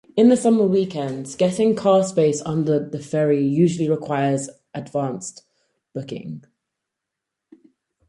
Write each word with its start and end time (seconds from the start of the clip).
In 0.17 0.29
the 0.29 0.35
summer 0.35 0.65
weekends, 0.65 1.35
getting 1.35 1.75
car 1.75 2.01
space 2.03 2.41
on 2.41 2.65
the 2.65 2.97
ferry 2.99 3.45
usually 3.47 3.87
requires 3.87 4.49
advance 4.73 5.43
booking. 5.93 6.43